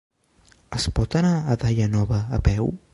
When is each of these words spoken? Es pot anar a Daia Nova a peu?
Es 0.79 0.87
pot 1.01 1.19
anar 1.21 1.33
a 1.55 1.59
Daia 1.65 1.87
Nova 1.99 2.25
a 2.39 2.43
peu? 2.51 2.77